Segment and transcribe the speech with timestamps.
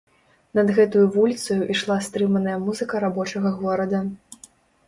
[0.59, 3.99] Над гэтаю вуліцаю ішла стрыманая музыка рабочага горада.